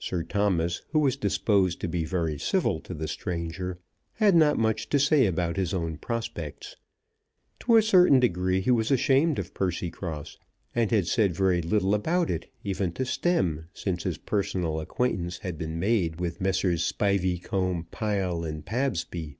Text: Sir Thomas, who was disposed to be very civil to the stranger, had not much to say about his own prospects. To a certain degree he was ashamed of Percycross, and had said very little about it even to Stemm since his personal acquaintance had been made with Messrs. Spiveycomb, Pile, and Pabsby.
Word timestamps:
Sir 0.00 0.24
Thomas, 0.24 0.82
who 0.90 0.98
was 0.98 1.14
disposed 1.16 1.80
to 1.80 1.86
be 1.86 2.04
very 2.04 2.36
civil 2.40 2.80
to 2.80 2.92
the 2.92 3.06
stranger, 3.06 3.78
had 4.14 4.34
not 4.34 4.58
much 4.58 4.88
to 4.88 4.98
say 4.98 5.26
about 5.26 5.56
his 5.56 5.72
own 5.72 5.96
prospects. 5.96 6.74
To 7.60 7.76
a 7.76 7.82
certain 7.82 8.18
degree 8.18 8.60
he 8.60 8.72
was 8.72 8.90
ashamed 8.90 9.38
of 9.38 9.54
Percycross, 9.54 10.38
and 10.74 10.90
had 10.90 11.06
said 11.06 11.36
very 11.36 11.62
little 11.62 11.94
about 11.94 12.30
it 12.32 12.50
even 12.64 12.90
to 12.94 13.04
Stemm 13.04 13.66
since 13.72 14.02
his 14.02 14.18
personal 14.18 14.80
acquaintance 14.80 15.38
had 15.38 15.56
been 15.56 15.78
made 15.78 16.18
with 16.18 16.40
Messrs. 16.40 16.82
Spiveycomb, 16.82 17.86
Pile, 17.92 18.42
and 18.42 18.66
Pabsby. 18.66 19.36